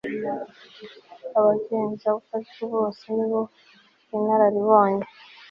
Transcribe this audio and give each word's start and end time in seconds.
abagenza 1.37 2.07
batyo 2.29 2.63
bose 2.73 3.03
ni 3.17 3.25
bo 3.31 3.41
inararibonye 4.15 5.05